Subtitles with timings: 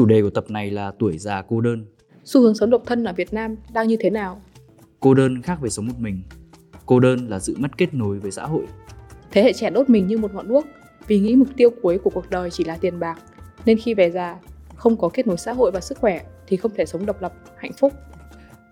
[0.00, 1.84] Chủ đề của tập này là tuổi già cô đơn.
[2.24, 4.40] Xu hướng sống độc thân ở Việt Nam đang như thế nào?
[5.00, 6.22] Cô đơn khác với sống một mình.
[6.86, 8.66] Cô đơn là sự mất kết nối với xã hội.
[9.30, 10.66] Thế hệ trẻ đốt mình như một ngọn đuốc
[11.06, 13.18] vì nghĩ mục tiêu cuối của cuộc đời chỉ là tiền bạc.
[13.64, 14.36] Nên khi về già,
[14.76, 17.32] không có kết nối xã hội và sức khỏe thì không thể sống độc lập,
[17.56, 17.92] hạnh phúc.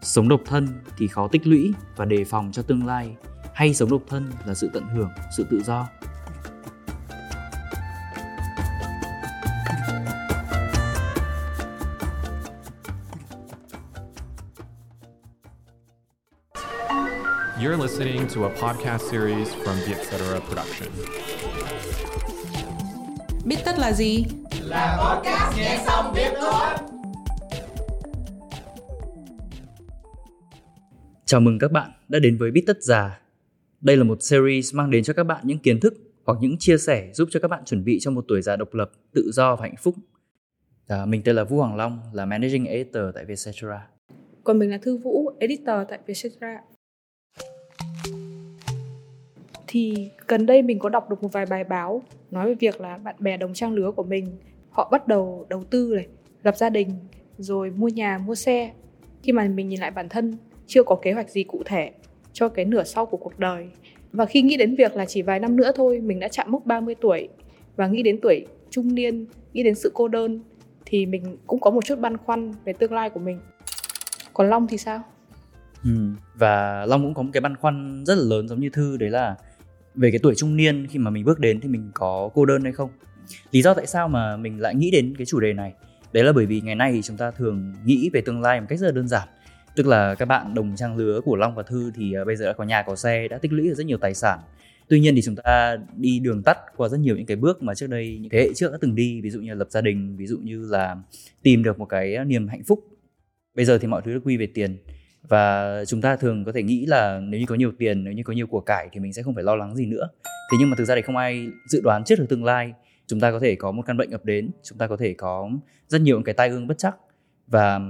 [0.02, 0.68] Sống độc thân
[0.98, 3.16] thì khó tích lũy và đề phòng cho tương lai.
[3.54, 5.88] Hay sống độc thân là sự tận hưởng, sự tự do.
[17.62, 20.40] You're listening to a podcast series from the Etc.
[20.48, 20.88] Production.
[23.44, 24.24] Biết tất là gì?
[24.62, 26.76] Là podcast nghe xong biết thôi.
[31.24, 33.20] Chào mừng các bạn đã đến với Biết tất già.
[33.80, 36.78] Đây là một series mang đến cho các bạn những kiến thức hoặc những chia
[36.78, 39.56] sẻ giúp cho các bạn chuẩn bị cho một tuổi già độc lập, tự do
[39.56, 39.94] và hạnh phúc.
[40.86, 43.88] À, mình tên là Vũ Hoàng Long, là Managing Editor tại Vietcetera.
[44.44, 46.60] Còn mình là Thư Vũ, Editor tại Vietcetera.
[49.68, 52.98] Thì gần đây mình có đọc được một vài bài báo nói về việc là
[52.98, 54.36] bạn bè đồng trang lứa của mình
[54.70, 56.06] họ bắt đầu đầu tư này,
[56.42, 56.90] lập gia đình,
[57.38, 58.72] rồi mua nhà, mua xe.
[59.22, 61.90] Khi mà mình nhìn lại bản thân, chưa có kế hoạch gì cụ thể
[62.32, 63.68] cho cái nửa sau của cuộc đời.
[64.12, 66.66] Và khi nghĩ đến việc là chỉ vài năm nữa thôi mình đã chạm mốc
[66.66, 67.28] 30 tuổi
[67.76, 70.40] và nghĩ đến tuổi trung niên, nghĩ đến sự cô đơn
[70.86, 73.40] thì mình cũng có một chút băn khoăn về tương lai của mình.
[74.34, 75.02] Còn Long thì sao?
[75.84, 75.90] Ừ.
[76.34, 79.10] Và Long cũng có một cái băn khoăn rất là lớn giống như Thư đấy
[79.10, 79.36] là
[79.98, 82.62] về cái tuổi trung niên khi mà mình bước đến thì mình có cô đơn
[82.62, 82.90] hay không?
[83.50, 85.72] Lý do tại sao mà mình lại nghĩ đến cái chủ đề này?
[86.12, 88.66] Đấy là bởi vì ngày nay thì chúng ta thường nghĩ về tương lai một
[88.68, 89.28] cách rất là đơn giản.
[89.76, 92.46] Tức là các bạn đồng trang lứa của long và thư thì à, bây giờ
[92.46, 94.38] đã có nhà, có xe, đã tích lũy được rất nhiều tài sản.
[94.88, 97.74] Tuy nhiên thì chúng ta đi đường tắt qua rất nhiều những cái bước mà
[97.74, 99.80] trước đây những thế hệ trước đã từng đi, ví dụ như là lập gia
[99.80, 100.96] đình, ví dụ như là
[101.42, 102.84] tìm được một cái niềm hạnh phúc.
[103.54, 104.76] Bây giờ thì mọi thứ đã quy về tiền
[105.28, 108.22] và chúng ta thường có thể nghĩ là nếu như có nhiều tiền, nếu như
[108.22, 110.08] có nhiều của cải thì mình sẽ không phải lo lắng gì nữa.
[110.24, 112.72] Thế nhưng mà thực ra thì không ai dự đoán trước được tương lai.
[113.06, 115.50] Chúng ta có thể có một căn bệnh ập đến, chúng ta có thể có
[115.88, 116.96] rất nhiều cái tai ương bất chắc.
[117.46, 117.80] Và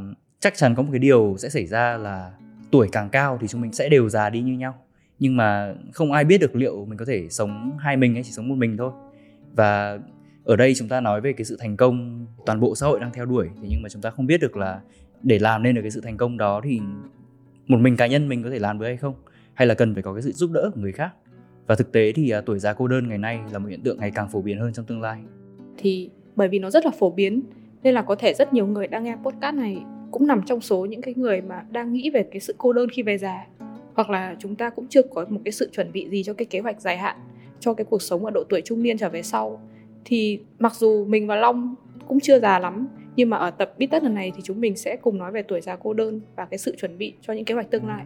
[0.41, 2.33] chắc chắn có một cái điều sẽ xảy ra là
[2.71, 4.75] tuổi càng cao thì chúng mình sẽ đều già đi như nhau.
[5.19, 8.31] Nhưng mà không ai biết được liệu mình có thể sống hai mình hay chỉ
[8.33, 8.93] sống một mình thôi.
[9.55, 9.99] Và
[10.45, 13.13] ở đây chúng ta nói về cái sự thành công toàn bộ xã hội đang
[13.13, 13.49] theo đuổi.
[13.63, 14.81] Thế nhưng mà chúng ta không biết được là
[15.23, 16.81] để làm nên được cái sự thành công đó thì
[17.69, 19.15] một mình cá nhân mình có thể làm được hay không?
[19.55, 21.11] Hay là cần phải có cái sự giúp đỡ của người khác?
[21.67, 23.99] Và thực tế thì uh, tuổi già cô đơn ngày nay là một hiện tượng
[23.99, 25.19] ngày càng phổ biến hơn trong tương lai.
[25.77, 27.43] Thì bởi vì nó rất là phổ biến
[27.83, 29.79] nên là có thể rất nhiều người đang nghe podcast này
[30.11, 32.89] cũng nằm trong số những cái người mà đang nghĩ về cái sự cô đơn
[32.89, 33.47] khi về già.
[33.95, 36.47] Hoặc là chúng ta cũng chưa có một cái sự chuẩn bị gì cho cái
[36.47, 37.17] kế hoạch dài hạn
[37.61, 39.61] cho cái cuộc sống ở độ tuổi trung niên trở về sau.
[40.05, 41.75] Thì mặc dù mình và Long
[42.09, 44.77] cũng chưa già lắm nhưng mà ở tập Biết Tất lần này thì chúng mình
[44.77, 47.45] sẽ cùng nói về tuổi già cô đơn và cái sự chuẩn bị cho những
[47.45, 48.05] kế hoạch tương lai.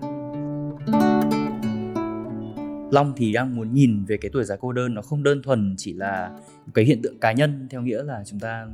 [2.91, 5.75] Long thì đang muốn nhìn về cái tuổi già cô đơn nó không đơn thuần
[5.79, 6.31] chỉ là
[6.67, 8.67] một cái hiện tượng cá nhân theo nghĩa là chúng ta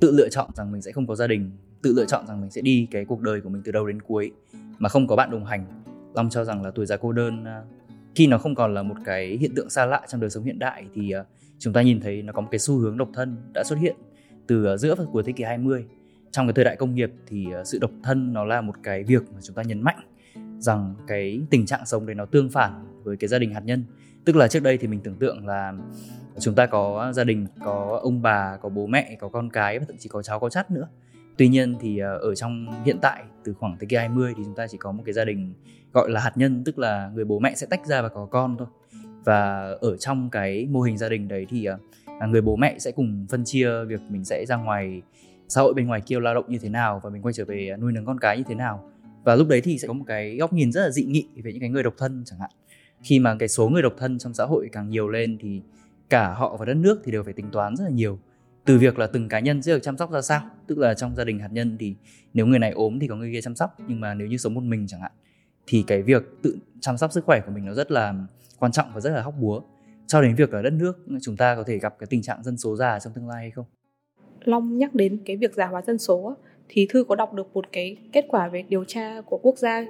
[0.00, 1.50] tự lựa chọn rằng mình sẽ không có gia đình,
[1.82, 4.02] tự lựa chọn rằng mình sẽ đi cái cuộc đời của mình từ đầu đến
[4.02, 4.32] cuối
[4.78, 5.66] mà không có bạn đồng hành.
[6.14, 7.62] Long cho rằng là tuổi già cô đơn à,
[8.14, 10.58] khi nó không còn là một cái hiện tượng xa lạ trong đời sống hiện
[10.58, 11.24] đại thì à,
[11.58, 13.96] chúng ta nhìn thấy nó có một cái xu hướng độc thân đã xuất hiện
[14.48, 15.84] từ ờ, giữa và cuối thế kỷ 20
[16.30, 19.04] trong cái thời đại công nghiệp thì ờ, sự độc thân nó là một cái
[19.04, 19.98] việc mà chúng ta nhấn mạnh
[20.58, 23.84] rằng cái tình trạng sống đấy nó tương phản với cái gia đình hạt nhân.
[24.24, 25.72] Tức là trước đây thì mình tưởng tượng là
[26.38, 29.84] chúng ta có gia đình, có ông bà, có bố mẹ, có con cái và
[29.88, 30.88] thậm chí có cháu, có chắt nữa.
[31.36, 34.54] Tuy nhiên thì ờ, ở trong hiện tại từ khoảng thế kỷ 20 thì chúng
[34.54, 35.54] ta chỉ có một cái gia đình
[35.92, 38.56] gọi là hạt nhân, tức là người bố mẹ sẽ tách ra và có con
[38.58, 38.68] thôi.
[39.24, 41.68] Và ở trong cái mô hình gia đình đấy thì
[42.26, 45.02] người bố mẹ sẽ cùng phân chia việc mình sẽ ra ngoài
[45.48, 47.76] xã hội bên ngoài kia lao động như thế nào và mình quay trở về
[47.80, 48.90] nuôi nấng con cái như thế nào.
[49.24, 51.52] Và lúc đấy thì sẽ có một cái góc nhìn rất là dị nghị về
[51.52, 52.50] những cái người độc thân chẳng hạn.
[53.02, 55.62] Khi mà cái số người độc thân trong xã hội càng nhiều lên thì
[56.08, 58.18] cả họ và đất nước thì đều phải tính toán rất là nhiều.
[58.64, 61.16] Từ việc là từng cá nhân sẽ được chăm sóc ra sao, tức là trong
[61.16, 61.94] gia đình hạt nhân thì
[62.34, 64.54] nếu người này ốm thì có người kia chăm sóc, nhưng mà nếu như sống
[64.54, 65.12] một mình chẳng hạn,
[65.66, 68.14] thì cái việc tự chăm sóc sức khỏe của mình nó rất là
[68.58, 69.60] quan trọng và rất là hóc búa
[70.08, 72.56] cho đến việc ở đất nước chúng ta có thể gặp cái tình trạng dân
[72.56, 73.64] số già trong tương lai hay không
[74.44, 76.36] Long nhắc đến cái việc già hóa dân số
[76.68, 79.84] thì Thư có đọc được một cái kết quả về điều tra của quốc gia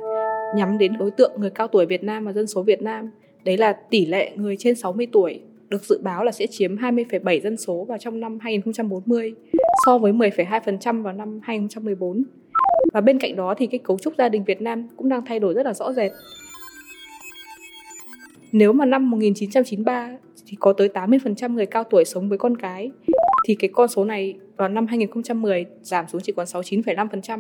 [0.57, 3.11] nhắm đến đối tượng người cao tuổi Việt Nam và dân số Việt Nam.
[3.45, 7.41] Đấy là tỷ lệ người trên 60 tuổi được dự báo là sẽ chiếm 20,7
[7.41, 9.35] dân số vào trong năm 2040
[9.87, 12.23] so với 10,2% vào năm 2014.
[12.93, 15.39] Và bên cạnh đó thì cái cấu trúc gia đình Việt Nam cũng đang thay
[15.41, 16.13] đổi rất là rõ rệt.
[18.53, 20.17] Nếu mà năm 1993
[20.47, 22.91] thì có tới 80% người cao tuổi sống với con cái
[23.45, 27.39] thì cái con số này vào năm 2010 giảm xuống chỉ còn 69,5%.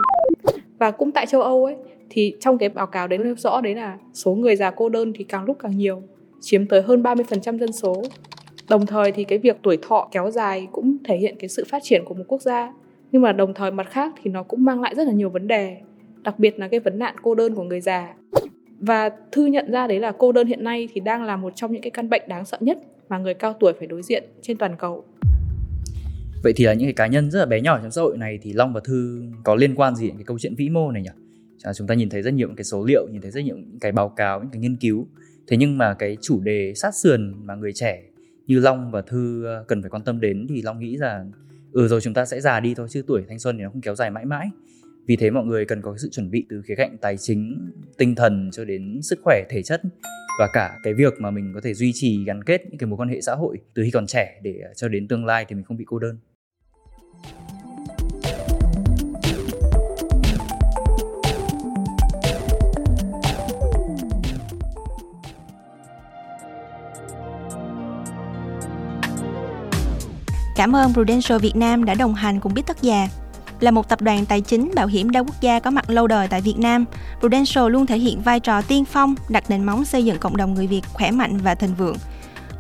[0.78, 1.76] Và cũng tại châu Âu ấy
[2.10, 5.12] thì trong cái báo cáo đấy nêu rõ đấy là số người già cô đơn
[5.14, 6.02] thì càng lúc càng nhiều,
[6.40, 8.02] chiếm tới hơn 30% dân số.
[8.69, 11.82] Đồng thời thì cái việc tuổi thọ kéo dài cũng thể hiện cái sự phát
[11.82, 12.72] triển của một quốc gia.
[13.12, 15.46] Nhưng mà đồng thời mặt khác thì nó cũng mang lại rất là nhiều vấn
[15.46, 15.76] đề,
[16.22, 18.14] đặc biệt là cái vấn nạn cô đơn của người già.
[18.78, 21.72] Và Thư nhận ra đấy là cô đơn hiện nay thì đang là một trong
[21.72, 22.78] những cái căn bệnh đáng sợ nhất
[23.08, 25.04] mà người cao tuổi phải đối diện trên toàn cầu.
[26.42, 28.38] Vậy thì là những cái cá nhân rất là bé nhỏ trong xã hội này
[28.42, 31.02] thì Long và Thư có liên quan gì đến cái câu chuyện vĩ mô này
[31.02, 31.10] nhỉ?
[31.62, 33.56] À, chúng ta nhìn thấy rất nhiều những cái số liệu, nhìn thấy rất nhiều
[33.56, 35.06] những cái báo cáo, những cái nghiên cứu.
[35.46, 38.02] Thế nhưng mà cái chủ đề sát sườn mà người trẻ
[38.46, 41.25] như Long và Thư ờ, cần phải quan tâm đến thì Long nghĩ là
[41.72, 43.80] ừ rồi chúng ta sẽ già đi thôi chứ tuổi thanh xuân thì nó không
[43.80, 44.50] kéo dài mãi mãi.
[45.08, 48.14] Vì thế mọi người cần có sự chuẩn bị từ khía cạnh tài chính, tinh
[48.14, 49.82] thần cho đến sức khỏe thể chất
[50.38, 52.96] và cả cái việc mà mình có thể duy trì gắn kết những cái mối
[52.96, 55.55] quan hệ xã hội từ khi còn trẻ để ờ, cho đến tương lai thì
[55.55, 56.19] mình không bị cô đơn.
[70.56, 73.17] Cảm ơn Prudential Việt Nam đã đồng hành cùng Biết Tất Già.
[73.60, 76.28] Là một tập đoàn tài chính bảo hiểm đa quốc gia có mặt lâu đời
[76.28, 76.84] tại Việt Nam,
[77.20, 80.55] Prudential luôn thể hiện vai trò tiên phong, đặt nền móng xây dựng cộng đồng
[80.55, 81.96] người Việt khỏe mạnh và thịnh vượng.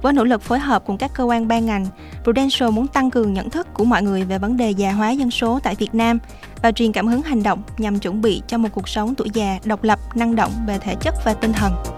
[0.02, 1.86] Với nỗ lực phối hợp cùng các cơ quan ban ngành,
[2.24, 5.30] Prudential muốn tăng cường nhận thức của mọi người về vấn đề già hóa dân
[5.30, 6.18] số tại Việt Nam
[6.62, 9.58] và truyền cảm hứng hành động nhằm chuẩn bị cho một cuộc sống tuổi già
[9.64, 11.97] độc lập, năng động về thể chất và tinh thần.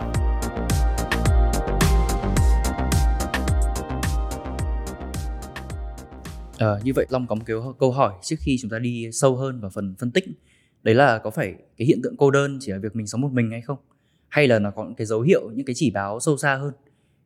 [6.60, 9.36] À, như vậy Long có một cái câu hỏi trước khi chúng ta đi sâu
[9.36, 10.24] hơn vào phần phân tích.
[10.82, 13.32] Đấy là có phải cái hiện tượng cô đơn chỉ là việc mình sống một
[13.32, 13.76] mình hay không?
[14.28, 16.72] Hay là nó có những cái dấu hiệu những cái chỉ báo sâu xa hơn?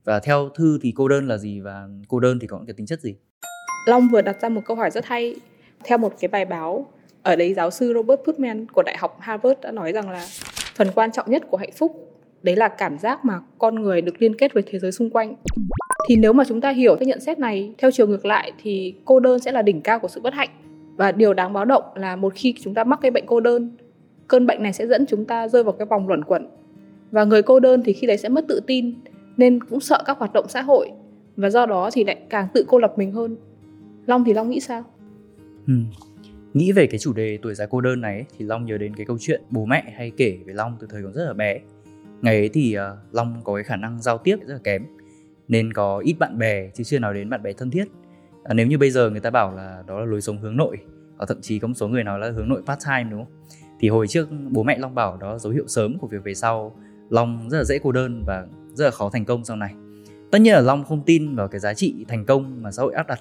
[0.04, 2.75] Và theo thư thì cô đơn là gì và cô đơn thì có những cái
[2.75, 3.14] tính chất gì?
[3.86, 5.36] Long vừa đặt ra một câu hỏi rất hay.
[5.84, 6.86] Theo một cái bài báo
[7.22, 10.26] ở đấy giáo sư Robert Putman của đại học Harvard đã nói rằng là
[10.75, 14.22] phần quan trọng nhất của hạnh phúc đấy là cảm giác mà con người được
[14.22, 15.36] liên kết với thế giới xung quanh
[16.09, 18.95] thì nếu mà chúng ta hiểu cái nhận xét này theo chiều ngược lại thì
[19.05, 20.49] cô đơn sẽ là đỉnh cao của sự bất hạnh.
[20.97, 23.71] Và điều đáng báo động là một khi chúng ta mắc cái bệnh cô đơn
[24.29, 26.47] cơn bệnh này sẽ dẫn chúng ta rơi vào cái vòng luẩn quẩn.
[27.11, 28.95] Và người cô đơn thì khi đấy sẽ mất tự tin
[29.37, 30.91] nên cũng sợ các hoạt động xã hội.
[31.37, 33.37] Và do đó thì lại càng tự cô lập mình hơn.
[34.06, 34.85] Long thì long nghĩ sao?
[35.67, 35.75] Ừ.
[36.55, 39.06] nghĩ về cái chủ đề tuổi già cô đơn này thì long nhớ đến cái
[39.06, 41.61] câu chuyện bố mẹ hay kể về long từ thời còn rất là bé.
[42.23, 44.83] Ngày ấy thì uh, long có cái khả năng giao tiếp rất là kém
[45.49, 47.85] nên có ít bạn bè chứ chưa nói đến bạn bè thân thiết.
[48.44, 50.76] À, nếu như bây giờ người ta bảo là đó là lối sống hướng nội
[51.17, 53.32] hoặc thậm chí có một số người nói là hướng nội part time đúng không?
[53.81, 56.35] Thì hồi trước bố mẹ long bảo đó là dấu hiệu sớm của việc về
[56.35, 56.76] sau.
[57.11, 59.75] Long rất là dễ cô đơn và rất là khó thành công sau này.
[60.31, 62.94] Tất nhiên là long không tin vào cái giá trị thành công mà xã hội
[62.94, 63.20] áp đặt.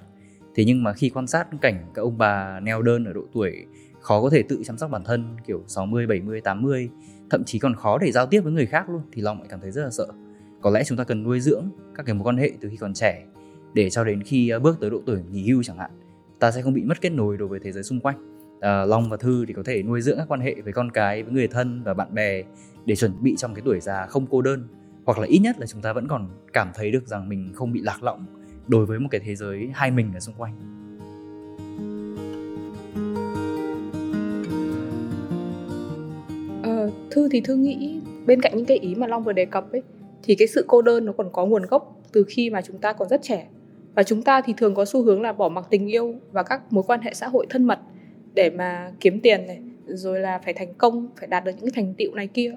[0.55, 3.65] Thế nhưng mà khi quan sát cảnh các ông bà neo đơn ở độ tuổi
[3.99, 6.89] khó có thể tự chăm sóc bản thân kiểu 60, 70, 80
[7.29, 9.59] thậm chí còn khó để giao tiếp với người khác luôn thì long lại cảm
[9.61, 10.07] thấy rất là sợ
[10.63, 12.93] có lẽ chúng ta cần nuôi dưỡng các cái mối quan hệ từ khi còn
[12.93, 13.23] trẻ
[13.73, 15.91] để cho đến khi ờ, bước tới độ tuổi nghỉ hưu chẳng hạn
[16.39, 18.15] ta sẽ không bị mất kết nối đối với thế giới xung quanh.
[18.61, 21.23] À, long và thư thì có thể nuôi dưỡng các quan hệ với con cái
[21.23, 22.43] với người thân và bạn bè
[22.85, 24.67] để chuẩn bị trong cái tuổi già không cô đơn.
[25.05, 27.71] Hoặc là ít nhất là chúng ta vẫn còn cảm thấy được rằng mình không
[27.71, 28.25] bị lạc lõng
[28.67, 30.53] đối với một cái thế giới hai mình ở xung quanh.
[36.63, 39.71] Ờ, thư thì thư nghĩ bên cạnh những cái ý mà long vừa đề cập
[39.71, 39.81] ấy
[40.23, 42.93] thì cái sự cô đơn nó còn có nguồn gốc từ khi mà chúng ta
[42.93, 43.47] còn rất trẻ.
[43.95, 46.73] Và chúng ta thì thường có xu hướng là bỏ mặc tình yêu và các
[46.73, 47.79] mối quan hệ xã hội thân mật
[48.33, 51.83] để mà kiếm tiền này, rồi là phải thành công, phải đạt được những cái
[51.83, 52.53] thành tựu này kia.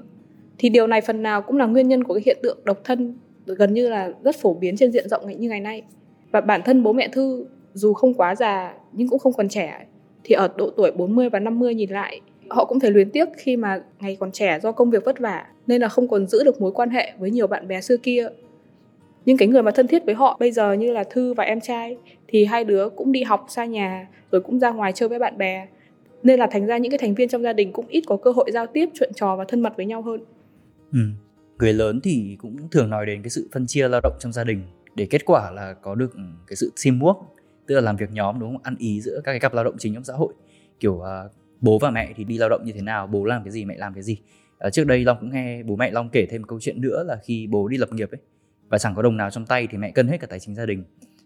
[0.59, 3.19] Thì điều này phần nào cũng là nguyên nhân của cái hiện tượng độc thân
[3.47, 5.83] gần như là rất phổ biến trên diện rộng như ngày nay.
[6.31, 9.87] Và bản thân bố mẹ thư, dù không quá già nhưng cũng không còn trẻ
[10.25, 13.57] thì ở độ tuổi 40 và 50 nhìn lại họ cũng thấy luyến tiếc khi
[13.57, 16.61] mà ngày còn trẻ do công việc vất vả nên là không còn giữ được
[16.61, 18.29] mối quan hệ với nhiều bạn bè xưa kia.
[19.25, 21.61] Nhưng cái người mà thân thiết với họ bây giờ như là thư và em
[21.61, 21.97] trai
[22.29, 25.39] thì hai đứa cũng đi học xa nhà rồi cũng ra ngoài chơi với bạn
[25.39, 25.67] bè
[26.23, 28.31] nên là thành ra những cái thành viên trong gia đình cũng ít có cơ
[28.31, 30.21] hội giao tiếp chuyện trò và thân mật với nhau hơn.
[30.93, 30.99] Ừ.
[31.59, 34.45] người lớn thì cũng thường nói đến cái sự phân chia lao động trong gia
[34.45, 34.63] đình
[34.95, 36.13] để kết quả là có được
[36.47, 37.23] cái sự teamwork
[37.67, 38.63] tức là làm việc nhóm đúng không?
[38.63, 40.35] Ăn ý giữa các cái cặp lao động chính trong xã hội.
[40.81, 43.51] Kiểu uh, bố và mẹ thì đi lao động như thế nào bố làm cái
[43.51, 44.17] gì mẹ làm cái gì.
[44.59, 47.19] À, trước đây long cũng nghe bố mẹ long kể thêm câu chuyện nữa là
[47.25, 48.21] khi bố đi lập nghiệp ấy
[48.69, 50.67] và chẳng có đồng nào trong tay thì mẹ cân hết cả tài chính gia
[50.67, 50.85] đình.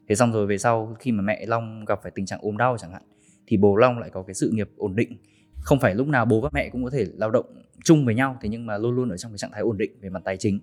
[0.09, 2.77] Thế xong rồi về sau khi mà mẹ long gặp phải tình trạng ốm đau
[2.79, 3.03] chẳng hạn
[3.47, 5.17] thì bố long lại có cái sự nghiệp ổn định.
[5.61, 7.47] Không phải lúc nào bố và mẹ cũng có thể lao động
[7.85, 9.91] chung với nhau thế nhưng mà luôn luôn ở trong cái trạng thái ổn định
[10.01, 10.61] về mặt tài chính.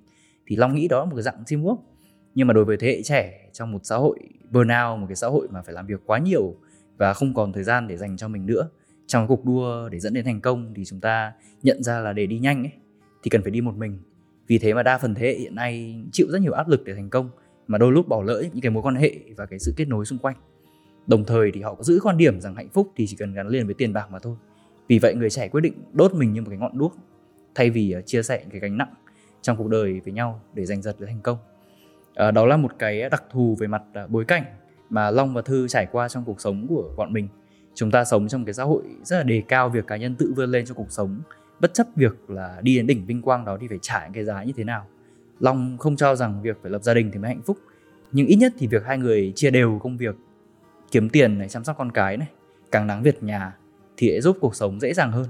[0.48, 1.78] Thì long nghĩ đó là một cái dạng teamwork.
[2.36, 4.20] Nhưng mà đối với thế hệ trẻ trong một xã hội
[4.52, 6.56] burnout một cái xã hội mà phải làm việc quá nhiều
[6.98, 8.70] và không còn thời gian để dành cho mình nữa
[9.08, 11.34] trong cuộc đua để dẫn đến thành công thì chúng ta
[11.64, 12.72] nhận ra là để đi nhanh ấy
[13.24, 14.00] thì cần phải đi một mình.
[14.48, 16.96] Vì thế mà đa phần thế hệ hiện nay chịu rất nhiều áp lực để
[16.96, 17.30] thành công
[17.68, 20.06] mà đôi lúc bỏ lỡ những cái mối quan hệ và cái sự kết nối
[20.06, 20.36] xung quanh.
[21.08, 23.48] Đồng thời thì họ có giữ quan điểm rằng hạnh phúc thì chỉ cần gắn
[23.48, 24.36] liền với tiền bạc mà thôi.
[24.88, 26.98] Vì vậy người trẻ quyết định đốt mình như một cái ngọn đuốc
[27.56, 28.94] thay vì à, chia sẻ cái gánh nặng
[29.42, 31.38] trong cuộc đời với nhau để giành giật được thành công.
[32.14, 34.44] À, đó là một cái đặc thù về mặt à, bối cảnh
[34.90, 37.28] mà long và thư trải qua trong cuộc sống của bọn mình
[37.78, 40.34] chúng ta sống trong cái xã hội rất là đề cao việc cá nhân tự
[40.36, 41.22] vươn lên trong cuộc sống.
[41.60, 44.26] Bất chấp việc là đi đến đỉnh vinh quang đó thì phải trả những cái
[44.26, 44.88] giá như thế nào.
[45.40, 47.58] Long không cho rằng việc phải lập gia đình thì mới hạnh phúc.
[48.12, 50.16] Nhưng ít nhất thì việc hai người chia đều công việc,
[50.92, 52.28] kiếm tiền này, chăm sóc con cái này,
[52.72, 53.58] càng đáng việc nhà
[53.98, 55.26] thì sẽ giúp cuộc sống dễ dàng hơn.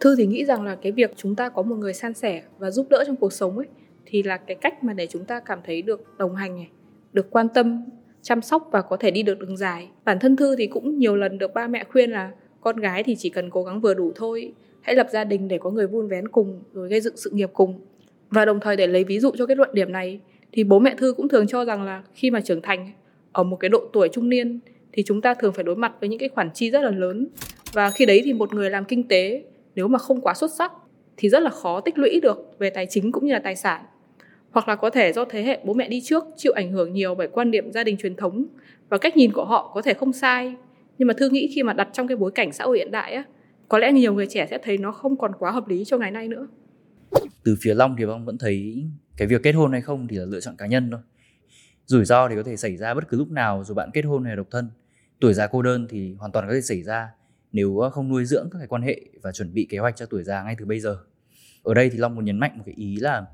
[0.00, 2.70] Thư thì nghĩ rằng là cái việc chúng ta có một người san sẻ và
[2.70, 3.66] giúp đỡ trong cuộc sống ấy
[4.06, 6.70] thì là cái cách mà để chúng ta cảm thấy được đồng hành này,
[7.12, 7.84] được quan tâm
[8.22, 9.88] chăm sóc và có thể đi được đường dài.
[10.04, 13.16] Bản thân thư thì cũng nhiều lần được ba mẹ khuyên là con gái thì
[13.18, 16.08] chỉ cần cố gắng vừa đủ thôi, hãy lập gia đình để có người vun
[16.08, 17.80] vén cùng, rồi gây dựng sự nghiệp cùng.
[18.30, 20.20] Và đồng thời để lấy ví dụ cho cái luận điểm này,
[20.52, 22.92] thì bố mẹ thư cũng thường cho rằng là khi mà trưởng thành
[23.32, 24.60] ở một cái độ tuổi trung niên,
[24.92, 27.28] thì chúng ta thường phải đối mặt với những cái khoản chi rất là lớn.
[27.72, 30.72] Và khi đấy thì một người làm kinh tế, nếu mà không quá xuất sắc,
[31.16, 33.80] thì rất là khó tích lũy được về tài chính cũng như là tài sản
[34.50, 37.14] hoặc là có thể do thế hệ bố mẹ đi trước chịu ảnh hưởng nhiều
[37.14, 38.46] bởi quan điểm gia đình truyền thống
[38.88, 40.54] và cách nhìn của họ có thể không sai.
[40.98, 43.12] Nhưng mà thư nghĩ khi mà đặt trong cái bối cảnh xã hội hiện đại
[43.12, 43.24] á,
[43.68, 46.10] có lẽ nhiều người trẻ sẽ thấy nó không còn quá hợp lý cho ngày
[46.10, 46.48] nay nữa.
[47.44, 48.84] Từ phía long thì ông vẫn thấy
[49.16, 51.00] cái việc kết hôn hay không thì là lựa chọn cá nhân thôi.
[51.86, 54.24] Rủi ro thì có thể xảy ra bất cứ lúc nào dù bạn kết hôn
[54.24, 54.70] hay độc thân.
[55.20, 57.08] Tuổi già cô đơn thì hoàn toàn có thể xảy ra
[57.52, 60.24] nếu không nuôi dưỡng các cái quan hệ và chuẩn bị kế hoạch cho tuổi
[60.24, 60.98] già ngay từ bây giờ.
[61.62, 63.26] Ở đây thì long muốn nhấn mạnh một cái ý là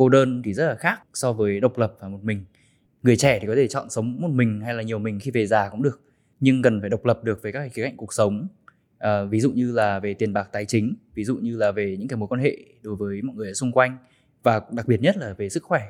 [0.00, 2.44] cô đơn thì rất là khác so với độc lập và một mình.
[3.02, 5.46] Người trẻ thì có thể chọn sống một mình hay là nhiều mình khi về
[5.46, 6.00] già cũng được
[6.40, 8.48] nhưng cần phải độc lập được về các cái khía cạnh cuộc sống.
[8.98, 11.96] À, ví dụ như là về tiền bạc tài chính ví dụ như là về
[11.98, 13.96] những cái mối quan hệ đối với mọi người ở xung quanh
[14.42, 15.82] và đặc biệt nhất là về sức khỏe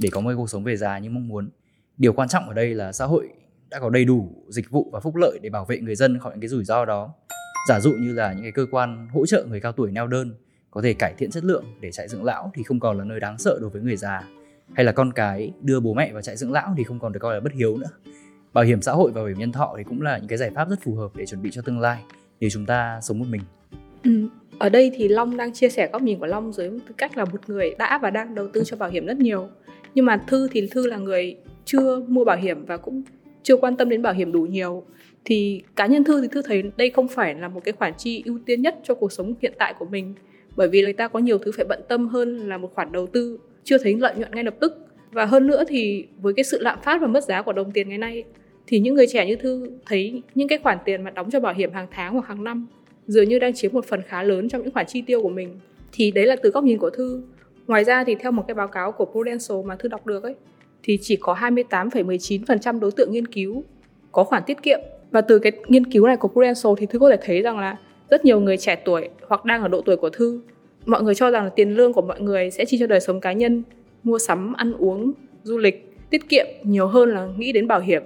[0.00, 1.48] để có một cuộc sống về già như mong muốn.
[1.96, 3.28] Điều quan trọng ở đây là xã hội
[3.70, 6.32] đã có đầy đủ dịch vụ và phúc lợi để bảo vệ người dân khỏi
[6.32, 7.14] những cái rủi ro đó.
[7.68, 10.34] Giả dụ như là những cái cơ quan hỗ trợ người cao tuổi neo đơn
[10.76, 13.20] có thể cải thiện chất lượng để trại dưỡng lão thì không còn là nơi
[13.20, 14.22] đáng sợ đối với người già.
[14.74, 17.20] Hay là con cái đưa bố mẹ vào trại dưỡng lão thì không còn được
[17.20, 18.10] coi là bất hiếu nữa.
[18.52, 20.50] Bảo hiểm xã hội và bảo hiểm nhân thọ thì cũng là những cái giải
[20.54, 22.02] pháp rất phù hợp để chuẩn bị cho tương lai,
[22.40, 23.40] nếu chúng ta sống một mình.
[24.04, 24.28] Ừ.
[24.58, 27.24] ở đây thì long đang chia sẻ góc nhìn của long dưới tư cách là
[27.24, 29.48] một người đã và đang đầu tư cho bảo hiểm rất nhiều.
[29.94, 33.02] Nhưng mà thư thì thư là người chưa mua bảo hiểm và cũng
[33.42, 34.84] chưa quan tâm đến bảo hiểm đủ nhiều.
[35.24, 38.22] Thì cá nhân thư thì thư thấy đây không phải là một cái khoản chi
[38.26, 40.14] ưu tiên nhất cho cuộc sống hiện tại của mình
[40.56, 43.06] bởi vì người ta có nhiều thứ phải bận tâm hơn là một khoản đầu
[43.06, 44.78] tư chưa thấy lợi nhuận ngay lập tức.
[45.12, 47.88] Và hơn nữa thì với cái sự lạm phát và mất giá của đồng tiền
[47.88, 48.24] ngày nay
[48.66, 51.54] thì những người trẻ như thư thấy những cái khoản tiền mà đóng cho bảo
[51.54, 52.66] hiểm hàng tháng hoặc hàng năm
[53.06, 55.58] dường như đang chiếm một phần khá lớn trong những khoản chi tiêu của mình.
[55.92, 57.22] Thì đấy là từ góc nhìn của thư.
[57.66, 60.34] Ngoài ra thì theo một cái báo cáo của Prudential mà thư đọc được ấy
[60.82, 63.64] thì chỉ có 28,19% đối tượng nghiên cứu
[64.12, 64.80] có khoản tiết kiệm.
[65.10, 67.76] Và từ cái nghiên cứu này của Prudential thì thư có thể thấy rằng là
[68.10, 70.40] rất nhiều người trẻ tuổi hoặc đang ở độ tuổi của thư
[70.86, 73.20] mọi người cho rằng là tiền lương của mọi người sẽ chi cho đời sống
[73.20, 73.62] cá nhân
[74.02, 78.02] mua sắm ăn uống du lịch tiết kiệm nhiều hơn là nghĩ đến bảo hiểm.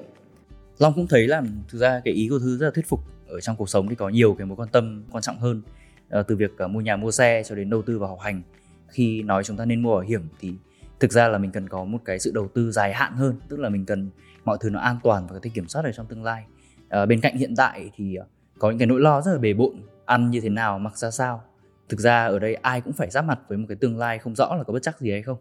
[0.79, 3.01] Long cũng thấy là thực ra cái ý của thư rất là thuyết phục.
[3.29, 5.63] Ở trong cuộc sống thì có nhiều cái mối quan tâm quan trọng hơn
[6.09, 8.43] ờ, từ việc ờ, mua nhà mua xe cho đến đầu tư vào học hành.
[8.89, 10.53] Khi nói chúng ta nên mua bảo hiểm thì
[11.01, 13.61] thực ra là mình cần có một cái sự đầu tư dài hạn hơn tức
[13.61, 14.11] là mình cần
[14.45, 16.45] mọi thứ nó an toàn và có thể kiểm soát được trong tương lai.
[16.89, 18.27] À, bên cạnh hiện tại thì uh,
[18.61, 19.75] có những cái nỗi lo rất là bề bộn,
[20.05, 21.43] ăn như thế nào, mặc ra sao.
[21.89, 24.35] Thực ra ở đây ai cũng phải giáp mặt với một cái tương lai không
[24.35, 25.39] rõ là có bất chắc gì hay không.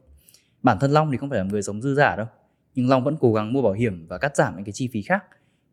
[0.63, 2.27] Bản thân long thì không phải là người sống dư giả đâu,
[2.75, 5.01] nhưng long vẫn cố gắng mua bảo hiểm và cắt giảm những cái chi phí
[5.01, 5.23] khác.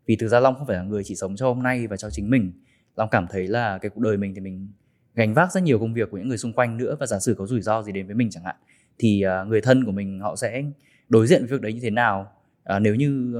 [0.06, 2.10] Vì thực ra long không phải là người chỉ sống cho hôm nay và cho
[2.10, 2.52] chính mình.
[2.96, 4.68] Long cảm thấy là cái cuộc đời mình thì mình
[5.14, 7.34] gánh vác rất nhiều công việc của những người xung quanh nữa và giả sử
[7.38, 8.56] có rủi ro gì đến với mình chẳng hạn,
[8.98, 10.62] thì à, người thân của mình họ sẽ
[11.08, 12.32] đối diện với việc đấy như thế nào.
[12.64, 13.34] À, nếu như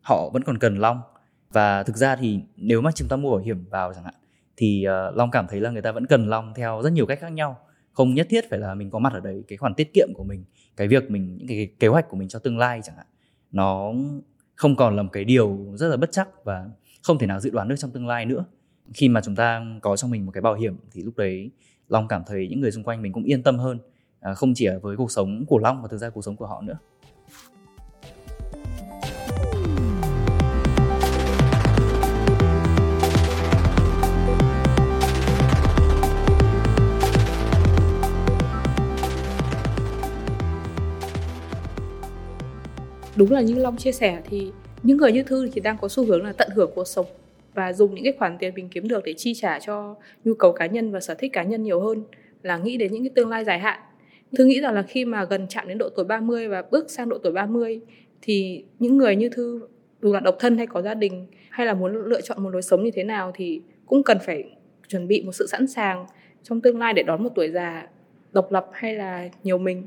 [0.00, 1.00] họ vẫn còn cần long
[1.52, 4.14] và thực ra thì nếu mà chúng ta mua bảo hiểm vào chẳng hạn
[4.56, 7.18] thì uh, long cảm thấy là người ta vẫn cần long theo rất nhiều cách
[7.20, 7.58] khác nhau.
[7.92, 10.24] Không nhất thiết phải là mình có mặt ở đấy cái khoản tiết kiệm của
[10.24, 10.44] mình
[10.76, 13.06] cái việc mình những cái kế hoạch của mình cho tương lai chẳng hạn.
[13.52, 13.92] Nó
[14.54, 16.66] không còn là một cái điều rất là bất chắc và
[17.02, 18.44] không thể nào dự đoán được trong tương lai nữa.
[18.94, 21.50] Khi mà chúng ta có trong mình một cái bảo hiểm thì lúc đấy
[21.88, 23.78] long cảm thấy những người xung quanh mình cũng yên tâm hơn
[24.20, 26.46] à, không chỉ ở với cuộc sống của long mà thực ra cuộc sống của
[26.46, 26.78] họ nữa.
[43.18, 46.04] Đúng là như long chia sẻ thì những người như thư thì đang có xu
[46.04, 47.06] hướng là tận hưởng cuộc sống
[47.54, 49.94] và dùng những cái khoản tiền mình kiếm được để chi trả cho
[50.24, 52.02] nhu cầu cá nhân và sở thích cá nhân nhiều hơn
[52.42, 53.80] là nghĩ đến những cái tương lai dài hạn.
[54.38, 57.08] Thư nghĩ rằng là khi mà gần chạm đến độ tuổi 30 và bước sang
[57.08, 57.80] độ tuổi 30
[58.22, 59.60] thì những người như Thư,
[60.02, 62.62] dù là độc thân hay có gia đình hay là muốn lựa chọn một lối
[62.62, 64.44] sống như thế nào thì cũng cần phải
[64.88, 66.06] chuẩn bị một sự sẵn sàng
[66.42, 67.88] trong tương lai để đón một tuổi già
[68.32, 69.82] độc lập hay là nhiều mình.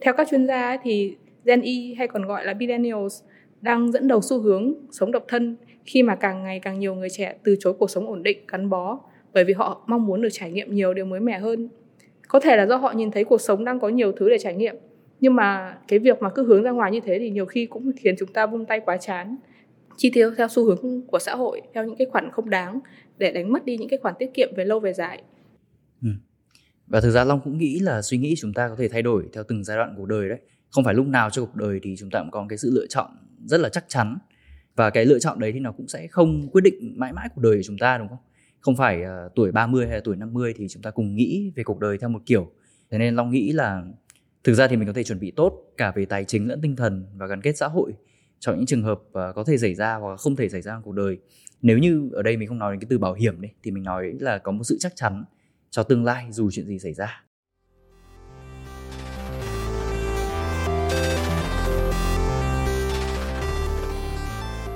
[0.00, 3.22] Theo các chuyên gia thì Gen Y hay còn gọi là Millennials
[3.60, 7.10] đang dẫn đầu xu hướng sống độc thân khi mà càng ngày càng nhiều người
[7.10, 9.00] trẻ từ chối cuộc sống ổn định, gắn bó
[9.32, 11.68] bởi vì họ mong muốn được trải nghiệm nhiều điều mới mẻ hơn.
[12.28, 14.54] Có thể là do họ nhìn thấy cuộc sống đang có nhiều thứ để trải
[14.54, 14.76] nghiệm,
[15.20, 17.92] nhưng mà cái việc mà cứ hướng ra ngoài như thế thì nhiều khi cũng
[17.96, 19.36] khiến chúng ta vung tay quá chán.
[19.96, 22.80] Chi tiêu theo xu hướng của xã hội, theo những cái khoản không đáng
[23.18, 25.22] để đánh mất đi những cái khoản tiết kiệm về lâu về dài.
[26.02, 26.08] Ừ.
[26.86, 29.24] và thực ra long cũng nghĩ là suy nghĩ chúng ta có thể thay đổi
[29.32, 30.38] theo từng giai đoạn cuộc đời đấy
[30.74, 32.86] không phải lúc nào cho cuộc đời thì chúng ta cũng có cái sự lựa
[32.86, 33.10] chọn
[33.44, 34.18] rất là chắc chắn.
[34.76, 37.40] Và cái lựa chọn đấy thì nó cũng sẽ không quyết định mãi mãi cuộc
[37.40, 38.18] đời của chúng ta đúng không?
[38.60, 41.64] Không phải uh, tuổi 30 hay là tuổi 50 thì chúng ta cùng nghĩ về
[41.64, 42.50] cuộc đời theo một kiểu.
[42.90, 43.82] Thế nên long nghĩ là
[44.44, 46.76] thực ra thì mình có thể chuẩn bị tốt cả về tài chính lẫn tinh
[46.76, 47.92] thần và gắn kết xã hội
[48.40, 50.82] cho những trường hợp uh, có thể xảy ra hoặc không thể xảy ra trong
[50.82, 51.18] cuộc đời.
[51.62, 53.82] Nếu như ở đây mình không nói đến cái từ bảo hiểm đấy thì mình
[53.82, 55.24] nói là có một sự chắc chắn
[55.70, 57.24] cho tương lai dù chuyện gì xảy ra.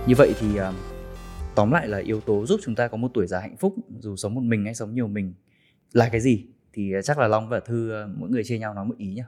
[0.08, 0.74] Như vậy thì uh,
[1.54, 4.16] tóm lại là yếu tố giúp chúng ta có một tuổi già hạnh phúc dù
[4.16, 5.34] sống một mình hay sống nhiều mình
[5.92, 8.74] là cái gì thì ờ, chắc là long và thư uh, mỗi người chia nhau
[8.74, 9.24] nói một ý nhá.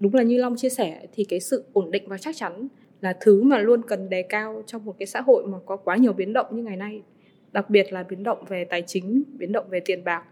[0.00, 2.68] Đúng là như long chia sẻ thì cái sự ổn định và chắc chắn
[3.00, 5.96] là thứ mà luôn cần đề cao trong một cái xã hội mà có quá
[5.96, 7.02] nhiều biến động như ngày nay.
[7.52, 10.24] Đặc biệt là biến động về tài chính biến động về tiền bạc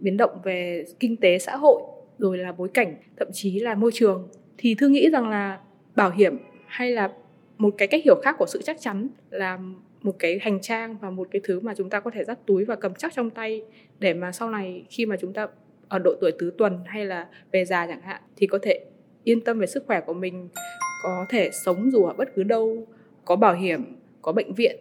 [0.00, 1.82] biến động về kinh tế xã hội
[2.18, 4.28] rồi là bối cảnh thậm chí là môi trường.
[4.58, 5.60] Thì thư nghĩ rằng là
[5.96, 7.12] bảo hiểm hay là
[7.58, 9.58] một cái cách hiểu khác của sự chắc chắn là
[10.02, 12.64] một cái hành trang và một cái thứ mà chúng ta có thể dắt túi
[12.64, 13.62] và cầm chắc trong tay
[13.98, 15.48] để mà sau này khi mà chúng ta
[15.88, 18.84] ở độ tuổi tứ tuần hay là về già chẳng hạn thì có thể
[19.26, 20.48] yên tâm về sức khỏe của mình,
[21.02, 22.86] có thể sống dù ở bất cứ đâu,
[23.24, 24.76] có bảo hiểm, có bệnh viện,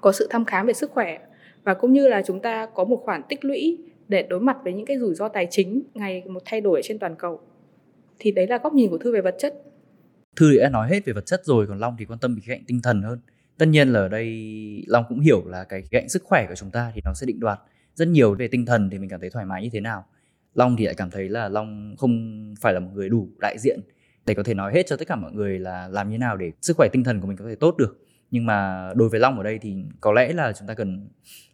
[0.00, 1.18] có sự thăm khám về sức khỏe.
[1.64, 4.72] Và cũng như là chúng ta có một khoản tích lũy để đối mặt với
[4.72, 7.40] những cái rủi ro tài chính ngày một thay đổi trên toàn cầu.
[8.18, 9.62] Thì đấy là góc nhìn của thư về vật chất
[10.36, 12.52] thư đã nói hết về vật chất rồi, còn long thì quan tâm về khía
[12.54, 13.20] cạnh tinh thần hơn.
[13.58, 16.54] Tất nhiên là ở đây long cũng hiểu là cái khía cạnh sức khỏe của
[16.54, 17.60] chúng ta thì nó sẽ định đoạt
[17.94, 20.04] rất nhiều về tinh thần thì mình cảm thấy thoải mái như thế nào.
[20.54, 23.80] Long thì lại cảm thấy là long không phải là một người đủ đại diện
[24.26, 26.52] để có thể nói hết cho tất cả mọi người là làm như nào để
[26.62, 28.00] sức khỏe tinh thần của mình có thể tốt được.
[28.30, 31.08] Nhưng mà đối với long ở đây thì có lẽ là chúng ta cần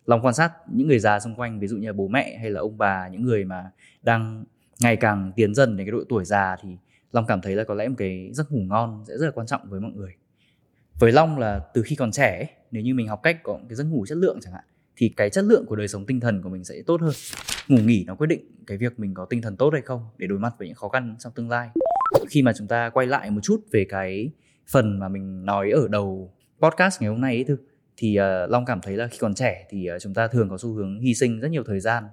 [0.07, 2.51] long quan sát những người già xung quanh, ví dụ như là bố mẹ hay
[2.51, 3.71] là ông bà, những người mà
[4.03, 4.45] đang
[4.81, 6.69] ngày càng tiến dần đến cái độ tuổi già thì
[7.13, 9.47] long cảm thấy là có lẽ một cái giấc ngủ ngon sẽ rất là quan
[9.47, 10.13] trọng với mọi người.
[10.99, 13.85] Với long là từ khi còn trẻ nếu như mình học cách có cái giấc
[13.85, 14.65] ngủ chất lượng chẳng hạn
[14.97, 17.13] thì cái chất lượng của đời sống tinh thần của mình sẽ tốt hơn.
[17.69, 20.27] Ngủ nghỉ nó quyết định cái việc mình có tinh thần tốt hay không để
[20.27, 21.69] đối mặt với những khó khăn trong tương lai.
[22.29, 24.31] Khi mà chúng ta quay lại một chút về cái
[24.71, 27.57] phần mà mình nói ở đầu podcast ngày hôm nay ấy thư
[27.97, 30.59] thì uh, long cảm thấy là khi còn trẻ thì uh, chúng ta thường có
[30.59, 32.05] xu hướng hy sinh rất nhiều thời gian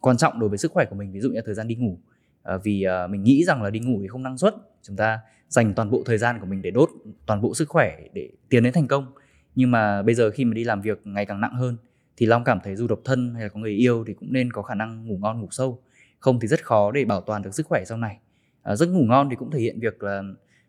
[0.00, 1.12] quan trọng đối với sức khỏe của mình.
[1.12, 1.98] Ví dụ như thời gian đi ngủ.
[2.46, 4.54] Ờ, vì ờ, mình nghĩ rằng là đi ngủ thì không năng suất.
[4.82, 6.90] Chúng ta dành toàn bộ thời gian của mình để đốt
[7.26, 9.06] toàn bộ sức khỏe để tiến đến thành công.
[9.54, 11.76] Nhưng mà bây giờ khi mà đi làm việc ngày càng nặng hơn
[12.16, 14.52] thì long cảm thấy dù độc thân hay là có người yêu thì cũng nên
[14.52, 15.82] có khả năng ngủ ngon ngủ sâu.
[16.18, 18.18] Không thì rất khó để bảo toàn được sức khỏe sau này.
[18.62, 20.22] À, giấc ngủ ngon thì cũng thể hiện việc là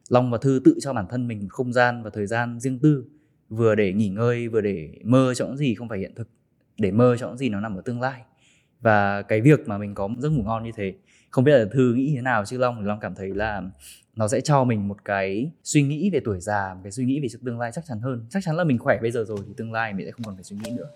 [0.09, 3.05] long và thư tự cho bản thân mình không gian và thời gian riêng tư
[3.49, 6.29] vừa để nghỉ ngơi vừa để mơ cho những gì không phải hiện thực
[6.77, 8.21] để mơ cho những gì nó nằm ở tương lai.
[8.81, 10.93] Và cái việc mà mình có giấc ngủ ngon như thế
[11.29, 13.61] không biết là thư nghĩ thế nào chứ long thì long cảm thấy là
[14.15, 17.19] nó sẽ cho mình một cái suy nghĩ về tuổi già, một cái suy nghĩ
[17.19, 18.25] về sự tương lai chắc chắn hơn.
[18.29, 20.35] Chắc chắn là mình khỏe bây giờ rồi thì tương lai mình sẽ không còn
[20.35, 20.89] phải suy nghĩ nữa.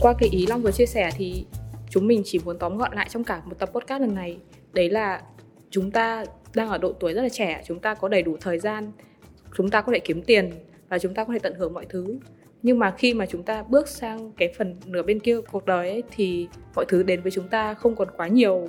[0.00, 1.46] Qua cái ý long vừa chia sẻ thì
[1.90, 4.38] chúng mình chỉ muốn tóm gọn lại trong cả một tập podcast lần này.
[4.72, 5.22] Đấy là
[5.70, 8.58] chúng ta đang ở độ tuổi rất là trẻ, chúng ta có đầy đủ thời
[8.58, 8.92] gian,
[9.56, 10.50] chúng ta có thể kiếm tiền
[10.88, 12.18] và chúng ta có thể tận hưởng mọi thứ
[12.62, 15.88] nhưng mà khi mà chúng ta bước sang cái phần nửa bên kia cuộc đời
[15.88, 18.68] ấy, thì mọi thứ đến với chúng ta không còn quá nhiều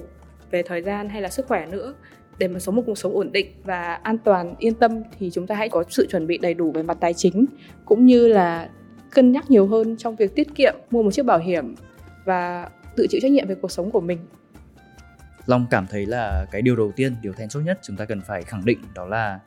[0.52, 1.94] về thời gian hay là sức khỏe nữa.
[2.38, 5.48] Để mà sống một cuộc sống ổn định và an toàn yên tâm thì chúng
[5.48, 7.46] ta hãy có sự chuẩn bị đầy đủ về mặt tài chính
[7.86, 8.70] cũng như là
[9.12, 11.76] cân nhắc nhiều hơn trong việc tiết kiệm mua một chiếc bảo hiểm
[12.26, 14.20] và tự chịu trách nhiệm về cuộc sống của mình.
[15.46, 18.22] Long cảm thấy là cái điều đầu tiên điều then chốt nhất chúng ta cần
[18.22, 19.40] phải khẳng định đó là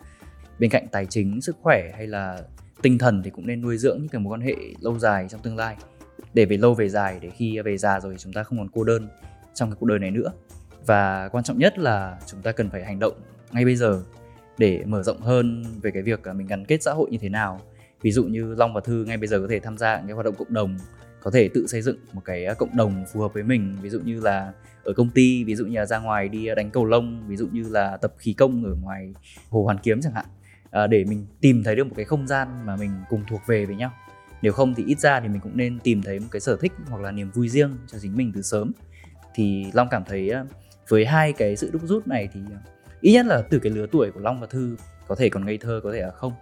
[0.58, 2.38] bên cạnh tài chính sức khỏe hay là
[2.82, 5.42] tinh thần thì cũng nên nuôi dưỡng những cái mối quan hệ lâu dài trong
[5.42, 5.76] tương lai.
[6.34, 8.84] Để về lâu về dài, để khi về già rồi chúng ta không còn cô
[8.84, 9.08] đơn
[9.54, 10.32] trong cái cuộc đời này nữa.
[10.86, 13.14] Và quan trọng nhất là chúng ta cần phải hành động
[13.52, 14.02] ngay bây giờ
[14.58, 17.60] để mở rộng hơn về cái việc mình gắn kết xã hội như thế nào.
[18.02, 20.14] Ví dụ như long và thư ngay bây giờ có thể tham gia những cái
[20.14, 20.76] hoạt động cộng đồng,
[21.22, 23.76] có thể tự xây dựng một cái cộng đồng phù hợp với mình.
[23.82, 24.52] Ví dụ như là
[24.84, 27.48] ở công ty, ví dụ như là ra ngoài đi đánh cầu lông, ví dụ
[27.52, 29.14] như là tập khí công ở ngoài
[29.50, 30.26] hồ hoàn kiếm chẳng hạn
[30.76, 33.66] à, để mình tìm thấy được một cái không gian mà mình cùng thuộc về
[33.66, 33.90] với nhau.
[34.42, 36.72] Nếu không thì ít ra thì mình cũng nên tìm thấy một cái sở thích
[36.88, 38.72] hoặc là niềm vui riêng cho chính mình từ sớm.
[39.34, 40.46] Thì long cảm thấy ờ,
[40.88, 42.56] với hai cái sự đúc rút này thì ờ,
[43.00, 44.76] ít nhất là từ cái lứa tuổi của long và thư
[45.08, 46.32] có thể còn ngây thơ có thể là không.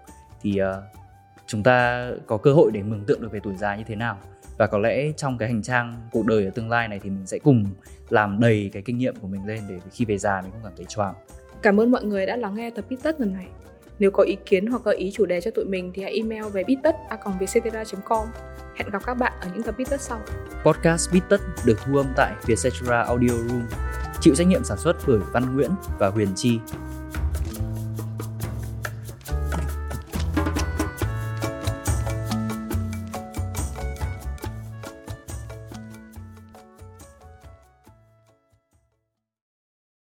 [0.43, 0.67] Thì uh,
[1.47, 4.19] chúng ta có cơ hội để mường tượng được về tuổi già như thế nào.
[4.59, 7.27] Và có lẽ trong cái hành trang cuộc đời ở tương lai này thì mình
[7.27, 7.65] sẽ cùng
[8.09, 10.73] làm đầy cái kinh nghiệm của mình lên để khi về già mình không cảm
[10.77, 11.15] thấy choáng.
[11.63, 13.47] Cảm ơn mọi người đã lắng nghe tập Bittert lần này
[13.99, 16.45] nếu có ý kiến hoặc gợi ý chủ đề cho tụi mình thì hãy email
[16.53, 18.27] về bittert.com
[18.75, 20.21] Hẹn gặp các bạn ở những tập Bittert sau.
[20.65, 23.63] Podcast Bittert được thu âm tại Vietcetera Audio Room,
[24.21, 26.61] chịu trách nhiệm sản xuất bởi Văn Nguyễn và Huyền Chi.